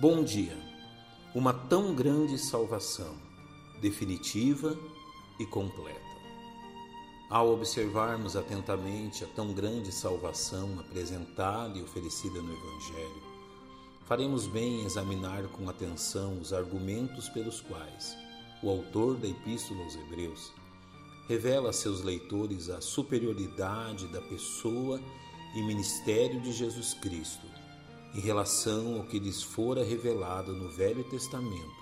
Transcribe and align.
Bom 0.00 0.24
dia. 0.24 0.56
Uma 1.34 1.52
tão 1.52 1.94
grande 1.94 2.38
salvação, 2.38 3.14
definitiva 3.82 4.74
e 5.38 5.44
completa. 5.44 6.00
Ao 7.28 7.52
observarmos 7.52 8.34
atentamente 8.34 9.22
a 9.24 9.26
tão 9.26 9.52
grande 9.52 9.92
salvação 9.92 10.80
apresentada 10.80 11.76
e 11.76 11.82
oferecida 11.82 12.40
no 12.40 12.50
Evangelho, 12.50 13.22
faremos 14.06 14.46
bem 14.46 14.80
em 14.80 14.86
examinar 14.86 15.42
com 15.48 15.68
atenção 15.68 16.38
os 16.40 16.54
argumentos 16.54 17.28
pelos 17.28 17.60
quais 17.60 18.16
o 18.62 18.70
autor 18.70 19.18
da 19.18 19.28
Epístola 19.28 19.84
aos 19.84 19.96
Hebreus 19.96 20.50
revela 21.28 21.68
a 21.68 21.74
seus 21.74 22.00
leitores 22.00 22.70
a 22.70 22.80
superioridade 22.80 24.06
da 24.06 24.22
pessoa 24.22 24.98
e 25.54 25.62
ministério 25.62 26.40
de 26.40 26.52
Jesus 26.52 26.94
Cristo 26.94 27.59
em 28.14 28.20
relação 28.20 28.96
ao 28.96 29.04
que 29.04 29.18
lhes 29.18 29.42
fora 29.42 29.84
revelado 29.84 30.52
no 30.52 30.68
Velho 30.70 31.04
Testamento, 31.04 31.80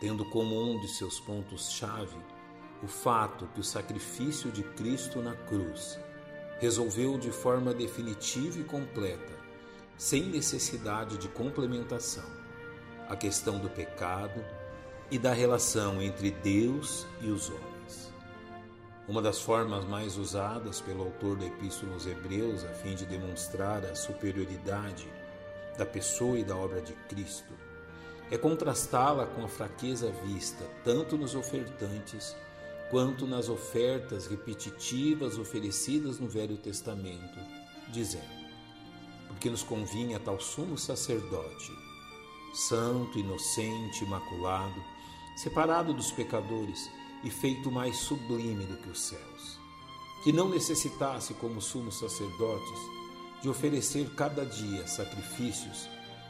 tendo 0.00 0.24
como 0.26 0.60
um 0.60 0.80
de 0.80 0.88
seus 0.88 1.20
pontos-chave 1.20 2.16
o 2.82 2.88
fato 2.88 3.46
que 3.54 3.60
o 3.60 3.64
sacrifício 3.64 4.50
de 4.50 4.62
Cristo 4.62 5.20
na 5.20 5.34
cruz 5.34 5.98
resolveu 6.58 7.18
de 7.18 7.30
forma 7.30 7.72
definitiva 7.74 8.58
e 8.58 8.64
completa, 8.64 9.32
sem 9.96 10.22
necessidade 10.24 11.16
de 11.18 11.28
complementação, 11.28 12.28
a 13.08 13.14
questão 13.14 13.58
do 13.58 13.68
pecado 13.68 14.44
e 15.10 15.18
da 15.18 15.32
relação 15.32 16.00
entre 16.00 16.30
Deus 16.30 17.06
e 17.20 17.30
os 17.30 17.50
homens. 17.50 18.12
Uma 19.06 19.20
das 19.20 19.40
formas 19.40 19.84
mais 19.84 20.16
usadas 20.16 20.80
pelo 20.80 21.02
autor 21.02 21.36
da 21.36 21.46
Epístola 21.46 21.92
aos 21.92 22.06
Hebreus 22.06 22.64
a 22.64 22.68
fim 22.68 22.94
de 22.94 23.04
demonstrar 23.04 23.84
a 23.84 23.94
superioridade 23.94 25.08
da 25.76 25.86
pessoa 25.86 26.38
e 26.38 26.44
da 26.44 26.56
obra 26.56 26.80
de 26.80 26.92
Cristo 27.08 27.52
é 28.32 28.38
contrastá-la 28.38 29.26
com 29.26 29.44
a 29.44 29.48
fraqueza 29.48 30.10
vista 30.24 30.64
tanto 30.82 31.18
nos 31.18 31.34
ofertantes 31.34 32.34
quanto 32.90 33.26
nas 33.26 33.50
ofertas 33.50 34.26
repetitivas 34.26 35.38
oferecidas 35.38 36.18
no 36.18 36.28
Velho 36.28 36.56
Testamento, 36.56 37.38
dizendo: 37.90 38.24
Porque 39.28 39.50
nos 39.50 39.62
convinha 39.62 40.18
tal 40.18 40.40
sumo 40.40 40.78
sacerdote, 40.78 41.72
santo, 42.54 43.18
inocente, 43.18 44.02
imaculado, 44.02 44.82
separado 45.36 45.92
dos 45.92 46.10
pecadores 46.10 46.90
e 47.22 47.30
feito 47.30 47.70
mais 47.70 47.96
sublime 47.98 48.64
do 48.64 48.78
que 48.78 48.88
os 48.88 49.00
céus, 49.00 49.58
que 50.24 50.32
não 50.32 50.48
necessitasse, 50.48 51.34
como 51.34 51.60
sumos 51.60 51.98
sacerdotes, 51.98 52.78
de 53.42 53.48
oferecer 53.48 54.08
cada 54.14 54.46
dia 54.46 54.86
sacrifícios, 54.86 55.88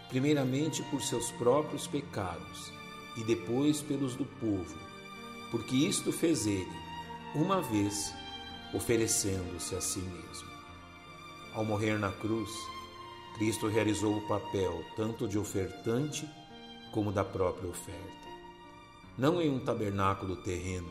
primeiramente 0.09 0.83
por 0.85 1.03
seus 1.03 1.31
próprios 1.33 1.87
pecados 1.87 2.73
e 3.19 3.23
depois 3.23 3.83
pelos 3.83 4.17
do 4.17 4.25
povo, 4.25 4.79
porque 5.51 5.77
isto 5.77 6.11
fez 6.11 6.47
ele, 6.47 6.73
uma 7.35 7.61
vez, 7.61 8.15
oferecendo-se 8.73 9.75
a 9.75 9.81
si 9.81 9.99
mesmo. 9.99 10.51
Ao 11.53 11.65
morrer 11.65 11.99
na 11.99 12.11
cruz, 12.11 12.51
Cristo 13.35 13.69
realizou 13.69 14.17
o 14.17 14.27
papel 14.27 14.83
tanto 14.97 15.29
de 15.29 15.39
ofertante 15.39 16.27
como 16.93 17.13
da 17.13 17.25
própria 17.25 17.69
oferta. 17.69 18.23
Não 19.19 19.41
em 19.41 19.51
um 19.51 19.63
tabernáculo 19.63 20.37
terreno, 20.37 20.91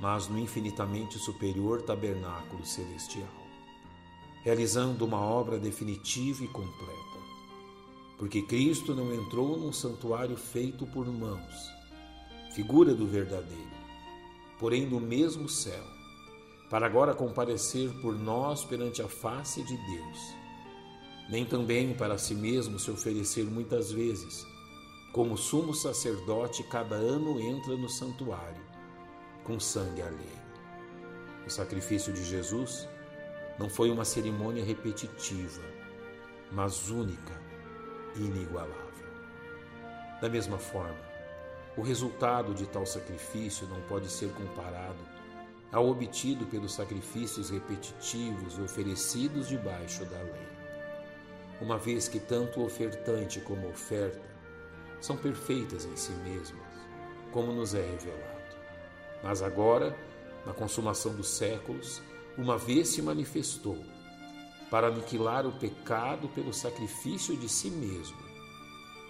mas 0.00 0.28
no 0.28 0.38
infinitamente 0.38 1.18
superior 1.18 1.82
tabernáculo 1.82 2.64
celestial 2.64 3.45
realizando 4.46 5.04
uma 5.04 5.20
obra 5.20 5.58
definitiva 5.58 6.44
e 6.44 6.46
completa. 6.46 7.18
Porque 8.16 8.40
Cristo 8.40 8.94
não 8.94 9.12
entrou 9.12 9.58
num 9.58 9.72
santuário 9.72 10.36
feito 10.36 10.86
por 10.86 11.04
mãos, 11.04 11.72
figura 12.54 12.94
do 12.94 13.08
verdadeiro, 13.08 13.76
porém 14.60 14.86
no 14.86 15.00
mesmo 15.00 15.48
céu, 15.48 15.82
para 16.70 16.86
agora 16.86 17.12
comparecer 17.12 17.90
por 18.00 18.16
nós 18.16 18.64
perante 18.64 19.02
a 19.02 19.08
face 19.08 19.64
de 19.64 19.76
Deus, 19.76 20.18
nem 21.28 21.44
também 21.44 21.92
para 21.92 22.16
si 22.16 22.36
mesmo 22.36 22.78
se 22.78 22.88
oferecer 22.88 23.46
muitas 23.46 23.90
vezes, 23.90 24.46
como 25.12 25.36
sumo 25.36 25.74
sacerdote 25.74 26.62
cada 26.62 26.94
ano 26.94 27.40
entra 27.40 27.76
no 27.76 27.88
santuário, 27.88 28.62
com 29.42 29.58
sangue 29.58 30.02
alheio. 30.02 30.46
O 31.44 31.50
sacrifício 31.50 32.12
de 32.12 32.24
Jesus 32.24 32.88
não 33.58 33.68
foi 33.68 33.90
uma 33.90 34.04
cerimônia 34.04 34.64
repetitiva, 34.64 35.62
mas 36.52 36.90
única 36.90 37.34
e 38.16 38.20
inigualável. 38.20 38.86
Da 40.20 40.28
mesma 40.28 40.58
forma, 40.58 41.06
o 41.76 41.82
resultado 41.82 42.54
de 42.54 42.66
tal 42.66 42.86
sacrifício 42.86 43.66
não 43.68 43.80
pode 43.82 44.08
ser 44.08 44.30
comparado 44.32 44.98
ao 45.72 45.88
obtido 45.88 46.46
pelos 46.46 46.74
sacrifícios 46.74 47.50
repetitivos 47.50 48.58
oferecidos 48.58 49.48
debaixo 49.48 50.04
da 50.06 50.18
lei. 50.18 50.48
Uma 51.60 51.76
vez 51.76 52.08
que 52.08 52.20
tanto 52.20 52.60
o 52.60 52.64
ofertante 52.64 53.40
como 53.40 53.66
a 53.66 53.70
oferta 53.70 54.22
são 55.00 55.16
perfeitas 55.16 55.84
em 55.84 55.96
si 55.96 56.12
mesmas, 56.12 56.62
como 57.32 57.52
nos 57.52 57.74
é 57.74 57.82
revelado. 57.82 58.56
Mas 59.22 59.42
agora, 59.42 59.96
na 60.44 60.52
consumação 60.52 61.14
dos 61.14 61.28
séculos, 61.28 62.02
uma 62.38 62.58
vez 62.58 62.88
se 62.88 63.00
manifestou 63.00 63.78
para 64.70 64.88
aniquilar 64.88 65.46
o 65.46 65.52
pecado 65.52 66.28
pelo 66.28 66.52
sacrifício 66.52 67.36
de 67.36 67.48
si 67.48 67.70
mesmo. 67.70 68.18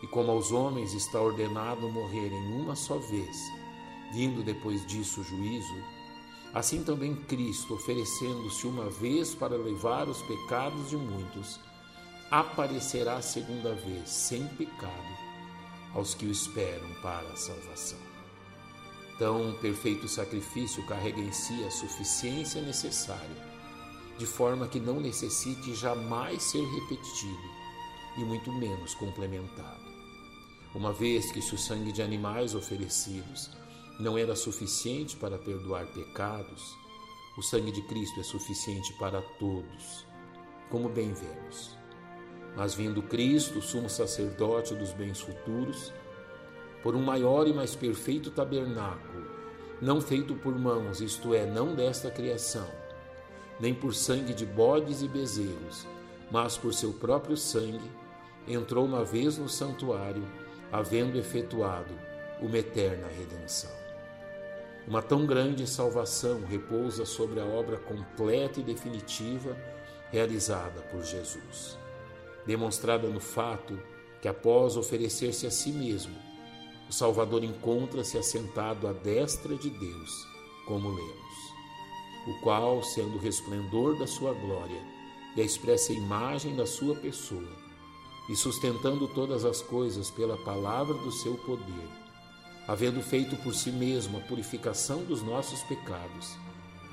E 0.03 0.06
como 0.06 0.31
aos 0.31 0.53
homens 0.53 0.92
está 0.92 1.20
ordenado 1.20 1.88
morrerem 1.88 2.60
uma 2.60 2.76
só 2.76 2.98
vez, 2.98 3.36
vindo 4.12 4.44
depois 4.44 4.86
disso 4.86 5.20
o 5.20 5.25
juízo, 5.25 5.75
assim 6.53 6.84
também 6.84 7.15
Cristo, 7.15 7.75
oferecendo-se 7.75 8.66
uma 8.66 8.88
vez 8.91 9.34
para 9.34 9.56
levar 9.56 10.09
os 10.09 10.22
pecados 10.22 10.91
de 10.91 10.97
muitos, 10.97 11.59
aparecerá 12.31 13.20
segunda 13.22 13.75
vez 13.75 14.09
sem 14.09 14.47
pecado 14.48 15.26
aos 15.94 16.15
que 16.15 16.26
o 16.26 16.31
esperam 16.31 16.92
para 17.03 17.28
a 17.28 17.36
salvação. 17.36 18.16
Tão 19.19 19.54
perfeito 19.62 20.06
sacrifício 20.06 20.84
carrega 20.87 21.21
em 21.21 21.32
si 21.32 21.65
a 21.65 21.71
suficiência 21.71 22.60
necessária, 22.60 23.56
de 24.19 24.27
forma 24.27 24.69
que 24.69 24.78
não 24.78 25.00
necessite 25.00 25.75
jamais 25.75 26.43
ser 26.43 26.62
repetido 26.62 27.50
e 28.19 28.21
muito 28.21 28.53
menos 28.53 28.94
complementado. 28.94 29.87
Uma 30.75 30.93
vez 30.93 31.32
que 31.32 31.41
se 31.41 31.54
o 31.54 31.59
sangue 31.59 31.93
de 31.93 32.03
animais 32.03 32.54
oferecidos 32.54 33.50
não 33.99 34.19
era 34.19 34.37
suficiente 34.37 35.16
para 35.16 35.38
perdoar 35.38 35.87
pecados, 35.87 36.77
o 37.38 37.43
sangue 37.43 37.72
de 37.72 37.83
Cristo 37.83 38.21
é 38.21 38.22
suficiente 38.22 38.93
para 38.94 39.22
todos, 39.38 40.06
como 40.71 40.91
bem 40.91 41.15
vemos. 41.15 41.75
Mas 42.54 42.75
vindo 42.75 43.03
Cristo, 43.03 43.62
sumo 43.62 43.88
sacerdote 43.88 44.75
dos 44.75 44.93
bens 44.93 45.21
futuros, 45.21 45.93
por 46.86 46.94
um 46.94 47.02
maior 47.02 47.48
e 47.48 47.52
mais 47.52 47.74
perfeito 47.74 48.30
tabernáculo, 48.30 49.26
não 49.82 50.00
feito 50.00 50.36
por 50.36 50.56
mãos, 50.56 51.00
isto 51.00 51.34
é, 51.34 51.44
não 51.44 51.74
desta 51.74 52.12
criação, 52.12 52.70
nem 53.58 53.74
por 53.74 53.92
sangue 53.92 54.32
de 54.32 54.47
bodes 54.47 55.02
e 55.02 55.08
bezerros, 55.08 55.84
mas 56.30 56.56
por 56.56 56.72
seu 56.72 56.92
próprio 56.92 57.36
sangue, 57.36 57.91
entrou 58.47 58.86
uma 58.86 59.04
vez 59.04 59.36
no 59.36 59.48
santuário, 59.48 60.22
havendo 60.70 61.19
efetuado 61.19 61.92
uma 62.41 62.56
eterna 62.56 63.08
redenção. 63.08 63.72
Uma 64.86 65.03
tão 65.03 65.26
grande 65.26 65.66
salvação 65.66 66.42
repousa 66.48 67.04
sobre 67.04 67.41
a 67.41 67.44
obra 67.44 67.78
completa 67.78 68.60
e 68.60 68.62
definitiva 68.62 69.56
realizada 70.12 70.83
por 70.83 71.03
Jesus, 71.03 71.77
demonstrada 72.47 73.09
no 73.09 73.18
fato 73.18 73.77
que, 74.22 74.28
após 74.28 74.77
oferecer-se 74.77 75.48
a 75.48 75.50
si 75.50 75.72
mesmo, 75.72 76.35
o 76.88 76.92
Salvador 76.92 77.42
encontra-se 77.42 78.16
assentado 78.16 78.86
à 78.86 78.92
destra 78.92 79.56
de 79.56 79.71
Deus, 79.71 80.27
como 80.66 80.88
lemos, 80.88 81.53
o 82.27 82.41
qual, 82.41 82.83
sendo 82.83 83.16
o 83.16 83.21
resplendor 83.21 83.98
da 83.98 84.06
sua 84.06 84.33
glória 84.33 84.80
e 85.36 85.41
a 85.41 85.44
expressa 85.44 85.92
imagem 85.92 86.56
da 86.56 86.66
sua 86.66 86.94
pessoa, 86.97 87.56
e 88.28 88.36
sustentando 88.36 89.06
todas 89.09 89.44
as 89.44 89.60
coisas 89.62 90.10
pela 90.10 90.36
palavra 90.38 90.94
do 90.94 91.12
seu 91.12 91.34
poder, 91.38 91.88
havendo 92.66 93.03
feito 93.03 93.36
por 93.36 93.54
si 93.54 93.71
mesmo 93.71 94.18
a 94.18 94.22
purificação 94.22 95.04
dos 95.04 95.22
nossos 95.22 95.62
pecados, 95.65 96.36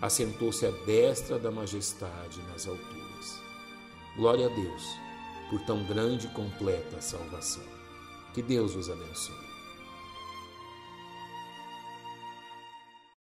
assentou-se 0.01 0.65
à 0.65 0.71
destra 0.85 1.39
da 1.39 1.49
majestade 1.49 2.41
nas 2.51 2.67
alturas. 2.67 3.41
Glória 4.15 4.45
a 4.47 4.49
Deus 4.49 5.03
por 5.49 5.61
tão 5.61 5.83
grande 5.83 6.27
e 6.27 6.29
completa 6.31 6.99
salvação. 6.99 7.63
Que 8.33 8.41
Deus 8.41 8.75
os 8.75 8.89
abençoe. 8.89 9.52